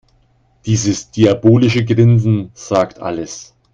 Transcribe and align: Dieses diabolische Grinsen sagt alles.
Dieses 0.65 1.11
diabolische 1.11 1.85
Grinsen 1.85 2.49
sagt 2.55 2.97
alles. 2.97 3.53